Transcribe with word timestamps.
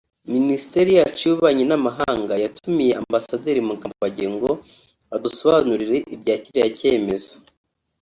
“Minisiteri 0.35 0.91
yacu 0.99 1.21
y’ububanyi 1.23 1.63
n’amahanga 1.67 2.33
yatumiye 2.43 2.91
Ambasaderi 3.01 3.59
Mugambage 3.67 4.25
ngo 4.35 4.51
adusobanurire 5.15 5.97
ibya 6.15 6.35
kiriya 6.43 6.69
cyemezo 6.79 7.33